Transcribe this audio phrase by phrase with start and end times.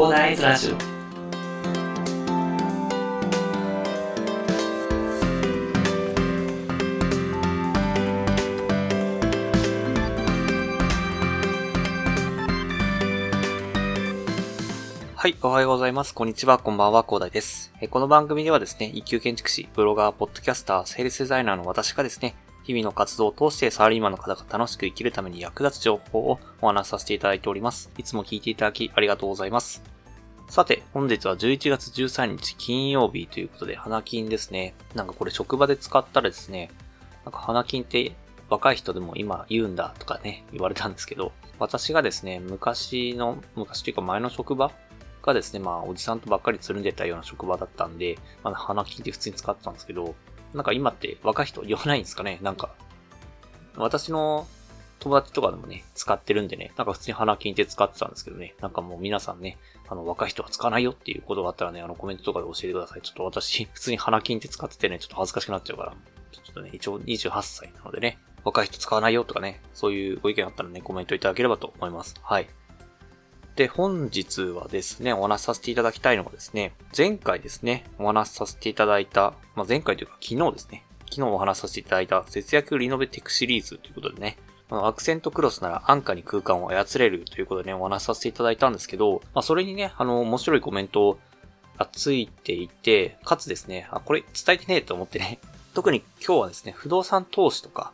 [0.00, 0.76] コーダーイズラジオ
[15.14, 16.14] はい、おはようございます。
[16.14, 17.70] こんにちは、こんばんは、コーダイです。
[17.90, 27.90] この番組ではですね、一級建築士、ブロガー、ポッドキャスター、セールスデザイナーの私がですね、日々の活動を通してサラリーマンの方が楽しく生きるために役立つ情報をお話しさせていただいております。
[27.98, 29.89] いつも聞いていただきありがとうございます。
[30.50, 34.74] さて、本日は11月13日金曜日ということで、花金ですね。
[34.96, 36.72] なんかこれ職場で使ったらですね、
[37.24, 38.16] なんか花金って
[38.48, 44.72] 若い人でも今言うんだとかね、言われたんですけど、私がですね、昔の、昔というか前の職場
[45.22, 50.16] がですね、まあ、おじさんとばっかりつるんでたような職場だったんで、まあ、花金って普通に使ってたんですけど、
[50.52, 52.70] なんか今って若い人言わないんですかねなんか、
[53.76, 54.48] 私の
[55.00, 63.02] 友達とかでもね、使ってるんでね、なんか普通に花金って使ってたんですけどね、なんかもう皆さんね、あの、若い人は使わないよっていうことがあったらね、あの、コメントとかで教えてください。
[63.02, 65.92] ちょっと私、普通に花金って使っててね、ちょっと恥ずかしくなっちゃうから、
[66.30, 72.14] ちょっとね、一応28歳なのでね、若い人使わないよとかね、そういうご意見あったらね、コメントいただければと思います。
[72.22, 72.48] はい。
[73.56, 84.38] で、本日はですね、お話しさせていただきたいのがですね、前回ですね、お話しさせていただいた、まあ、前回というか昨日ですね、昨日お話しさせていただいた節約リノベテックシリーズということでね、
[84.70, 91.18] あのアクセントクロスなら安価に空間を操れるということでね、お話しさせていただいたんですけど、まあ、それにね、あの、面白いコメント
[91.76, 95.40] がついていて、かつですね、あ、これ伝えてねえと思ってね、
[95.74, 97.92] 特に今日はですね、不動産投資とか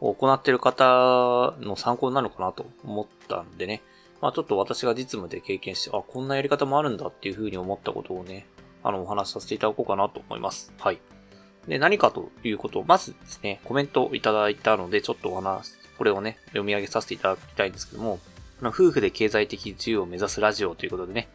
[0.00, 3.82] を行っている方の参考になるのかなと思ったんでね、
[4.20, 8.46] まあちょっと私が実務で経験して、あ、こんなやり方もあるんだっていうふうに思ったことをね、
[8.84, 10.72] あの、お話しさせていただこうかなと思います。
[10.78, 11.00] はい。
[11.66, 18.18] で、何かということを、まずですね、コメントをいただいたので、ちょっとお話、これをね、読み上げさせていただきたいんですけども、
[18.60, 21.28] あの夫婦で経済的自由を目指すラジオということでね、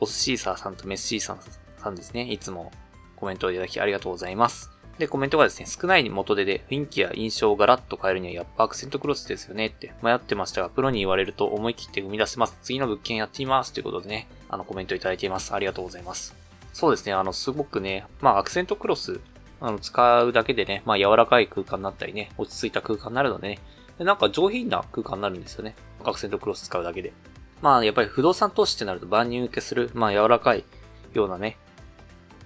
[0.00, 1.38] オスシーサーさんとメッシーさん
[1.78, 2.72] さんですね、いつも
[3.16, 4.70] コメントをいただきありがとうございます。
[4.98, 12.58] で、コメントがですね、少ない元手で雰囲気や印象をガラッと変えるにはやっぱアクセントクロスですよねって迷ってましたが、プロに言われると思い切って生み出せます。
[12.62, 13.72] 次の物件やってみます。
[13.72, 15.54] ということでね、あのコメントいただいています。
[15.54, 16.34] ありがとうございます。
[16.74, 19.20] そうですね、あの、すごくね、まあアクセントクロス、
[19.60, 23.58] あの、使うだけでね、まあ柔らかい空間になったりね、落ち着いた空間になるのでね、
[24.00, 25.76] でなんか上品な空間になるんですよね。
[26.02, 27.12] アクセントクロス使うだけで。
[27.60, 30.64] まあやっぱり不動産投資ってなると万人受けする、まあ柔らかい
[31.12, 31.58] ようなね、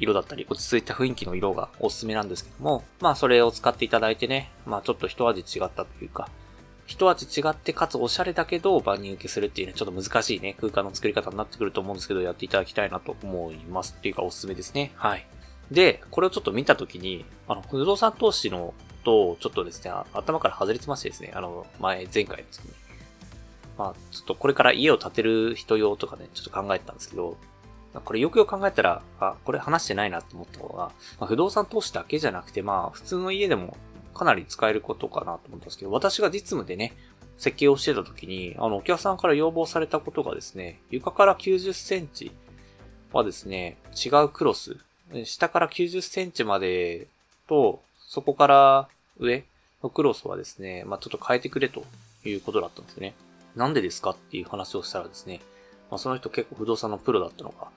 [0.00, 6.28] 色だったり、落ち着いた雰囲気の色がおすすめなんですけども、まあそれを使っていただいてね、まあちょっと一味違ったというか、
[6.87, 13.94] 一味違ってかつおしゃれだけど万人受けするっていうね、ちょっと難しいね、空間の作り方になってくると思うんですけど、やっていただきたいなと思います。
[13.97, 14.91] っていうかおすすめですね。
[14.97, 15.25] はい。
[15.70, 22.72] で、これをちょっと見たときに、あの、不動産投資のと、ちょっとですね、頭から外れてましてですね、あの、前、前回ですね。
[23.76, 27.37] まあ、ちょっとこれから家を建てる人用とかね、ちょっと考えてたんですけど、
[28.04, 33.76] これよくよく考えたら、あ、これ話してないなって思ったのが、まあ、不動産投資だけじゃなくて、まあ、普通の家でも
[34.14, 36.94] かなり使えることかなと思ったんですけど、私が実務でね、
[37.37, 42.32] 設計をしてた時に、あの、お客さんから要望されたことがですね、床から90センチ
[43.12, 44.76] はですね、違うクロス、
[45.25, 47.06] 下から90センチまで
[47.48, 48.88] と、そこから
[49.19, 49.44] 上
[49.82, 51.84] のクロスはですね、まあ、ちょっと変えてくれと
[52.25, 53.14] いうことだったんですね。
[53.54, 55.41] なんでですかっていう話をしたらですね、
[55.91, 57.70] まあ、その人結構不動産のプロだったのか、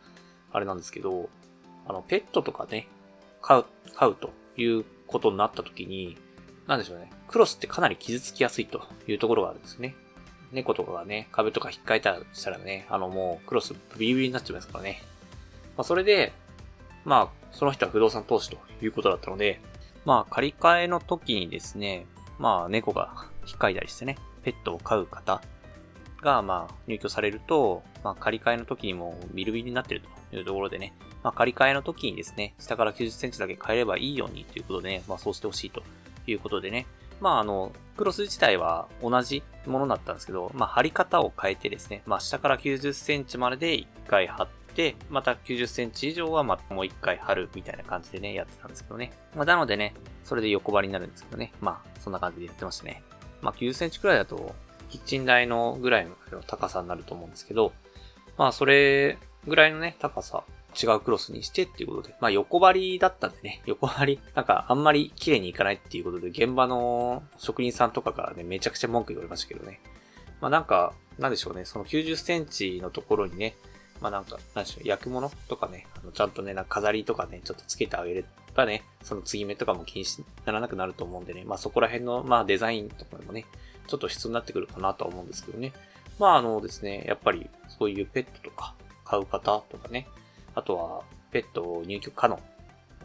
[0.52, 1.30] あれなんですけど、
[1.88, 2.88] あの、ペットとかね、
[3.42, 3.66] 飼う、
[3.96, 6.18] 飼うということになった時に、
[6.68, 9.96] なんでしょうね、クロスってかなり傷つきやすいというところがあるんですね。
[10.52, 15.02] 猫とかがね、壁とか引っかいたらしたらね、あのもうクロスビリビリになっちゃいますからね。
[15.76, 16.34] まあそれで、
[17.06, 19.62] まあ、その人は不動産投資ということだったので、
[20.08, 22.06] まあ借り換えの時にですね、
[22.40, 25.42] まあ猫が引っかいたりしてね、ペットを飼う方
[26.22, 30.02] が、まあ、入居されると、まあ、借り換えの時にもビルビルになってる
[30.32, 35.84] というところでね、まあ、借り換えの時にですね、下から90センチだけ変えればいいようにということでね、まあ、そうしてほしいと
[36.26, 36.88] いうことでね、
[37.20, 44.48] まあ、あの、クロス自体は同じものだったんですけど、まあ、貼り方を変えてですね、まあ、下から90センチまでで1回貼っ、
[45.10, 49.12] また90センチ以上はまもう1回貼るみたいな感じでね、やってたんですけどね。
[49.36, 49.94] まあ、なのでね、
[50.24, 53.04] それで横張りになるんですけどね、まあ、そんな感じでやってましたね。
[53.42, 54.56] まあ、90センチくらいだと、
[54.90, 56.16] キッチン台のぐらいの
[56.46, 57.74] 高さになると思うんですけど、
[58.38, 60.44] まあそれぐらいのね、高さ、
[60.82, 69.82] 違うクロスにしてっていうことで、まあ横張りだったんでね、横張り、なんかあんまり綺麗にいかないっていうことで、現場の職人さんとかからね、めちゃくちゃ文句言われましたけどね。
[70.40, 73.56] まあなんか、なんでしょうね、その90センチのところにね、
[74.02, 80.06] まあなんか、なんでしょう、焼くものとかね、あのちゃんとね、なんか飾りとかね、ちょっとつけてあげればね、その継ぎ目とかも気に
[80.46, 83.46] ならなくなると思うんでね、まあそこら辺の、まあデザインとかでもね、
[83.88, 85.74] ちょっと必要になってくるかなとは思うんですけどね。
[86.20, 90.08] まああのですね、やっぱりそういうペットとか買う方とかね、
[90.56, 91.02] あとは
[91.32, 92.40] ペットを入居可能、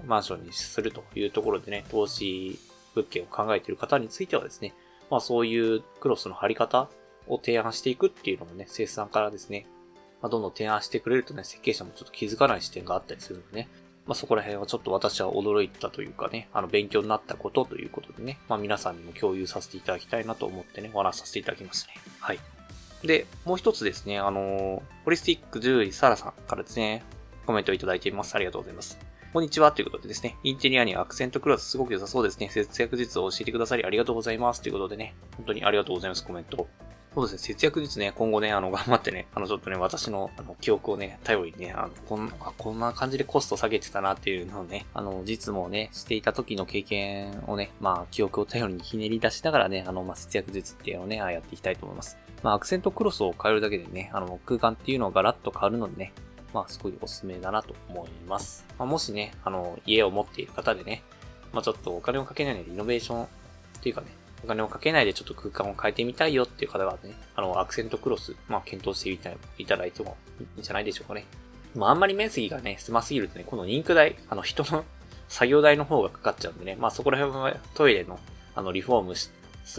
[0.06, 2.59] マンションにするというところでね、投資
[2.95, 4.75] 物件を考えている方についてはですね、
[5.11, 6.88] まあそういうクロスの貼り方
[7.29, 9.67] を提案していくっていうのもね、生産からですね、
[10.23, 13.69] まあ、どんどん提案してくれるとね、設計者もちょっと気づかない視点があったりするのでね、
[14.07, 21.95] まあ、そこら辺はちょっと私は驚いたというかね、あの、勉強になったことということでね、まあ、皆さんにも共有させていただきたいなと思ってね、お話しさせていただきますね。
[22.21, 22.39] はい。
[23.05, 27.03] で、もう一つですね、あの、ホリスティック獣医サラさんからですね、
[27.47, 28.35] コメントをいただいています。
[28.37, 28.99] ありがとうございます。
[29.33, 29.73] こんにちは。
[29.73, 32.49] ということでですね、インテリアにアクセントクロスすごく良さそうですね。
[32.51, 34.63] 節約術を教えてくださりありがとうございます。
[34.63, 36.25] ということでね、本当にありがとうございます。
[36.25, 36.69] コメント。
[37.14, 52.17] そうですね、節約術ね、今後ね、あの、頑張ってね、あの、ちょっとね、私の、あの、記憶をね、頼りにね、あの、こんな、こんな感じでコスト下げてたなっていうのをね、あの、実務をね、していた時の経験をね、まあ、記憶を頼りにひねり出しながらね、あの、まあ、節約術っていうのをね、やっていきたいと思います。
[52.43, 56.12] まあ、アクセントクロスを変えるだけでね、あの、空間っていうのがガラッと変わるのでね、
[56.55, 58.64] まあ、すごいおすすめだなと思います。
[58.79, 61.03] まあ、もしね、あの、家を持っている方でね、
[61.53, 63.26] まあ、ちょっとお金をかけないのでリノベーションっ
[63.82, 64.06] ていうかね、
[64.44, 71.25] お金をかけないでちょっと空間を変えてみたいよっていう方がね、あの、アクセントクロス、まあ、検討してみたいただいてもいいんじゃないでしょうかね。
[71.75, 74.85] まあ、あんまり面積がね、狭すぎるとね、このリンク代、あの、人の
[75.29, 78.19] 作業代の方がかかっちゃうんでね、まあ、そこら辺はトイレの、
[78.55, 79.33] あの、リフォームす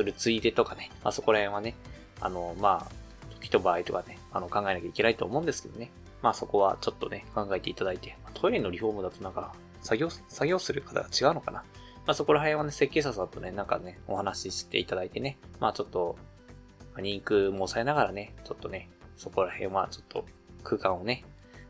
[0.04, 1.76] るついでとかね、まあ、そこら辺はね、
[2.20, 3.04] あの、まあ、
[3.42, 5.92] 時と場合とかね、あの、考えなきゃいけないと思うんですけどね。
[6.24, 11.64] まあそこはちょっとね、考えていただいて、トイレのリフォームだとなんか、作業、作業する方が違うのかな。
[12.06, 16.18] まあそこら辺はね、設計者さんとね、なんかね、お話ししていただいてね、まあちょっと、
[16.96, 20.26] まリンクも抑えながらね、ちょっとね、そこら辺はちょっと
[20.64, 21.24] 空間をね、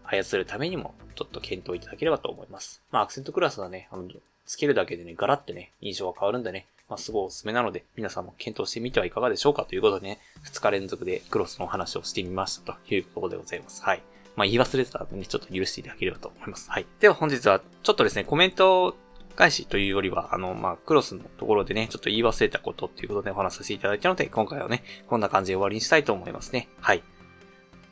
[0.06, 2.81] 操るためにも、ちょっと検討いただければと思います。
[2.91, 4.07] まあアクセントクラスはね、あの、
[4.45, 13.83] つけるだけでね、ガラってね、印象が変わるんでね、まあ、すごいおすすめなので、皆さんも検討してみてはいかがでしょうかということでね、2日連続でクロスのお話をしてみましたということでございます。
[13.83, 14.03] はい。
[14.36, 16.69] まあ、言い忘れてたのでね、ちょっと許していただければと思います。
[16.69, 16.86] はい。
[17.00, 18.95] では本日は、ちょっとですね、コメント
[19.35, 26.69] 返しというよりは、あの、まあ、クロスのところでね、ちょっと言い忘れたことっていうことでお話しさせていただいたので、今回はね、こんな感じで終わりにしたいと思いますね。
[26.80, 27.03] はい。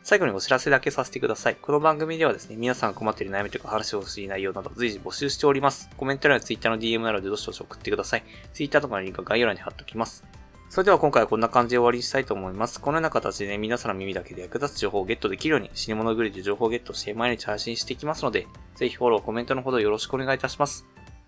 [0.03, 1.55] 最後にお知らせだけさせてください。
[1.55, 5.89] この番組ではですね、皆さんが困っている悩みとか話をしい内容など随時募集しております。
[5.95, 8.23] コメント欄や Twitter の DM などでどしどし送ってください。
[8.53, 10.23] Twitter とかのリンクは概要欄に貼っておきます。
[10.69, 12.79] それでは今回はこんな感じで終わりにしたいと思います。
[12.79, 20.85] このような形でね、皆さんの耳だけで役立つ情報をゲットできるように、死に物グリで情報をゲットして毎日配信していきますので、ぜひフォロー、コメントのほどよろしくお願いいたします。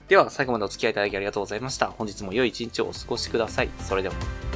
[0.07, 1.87] では、最後までお付き合いいただきありがとうございました。
[1.87, 3.69] 本日も良い一日をお過ごしください。
[3.79, 4.52] それでは。